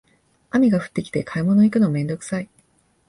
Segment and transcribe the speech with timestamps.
[0.49, 2.49] 雨が降ってきて買い物行くのめんどくさい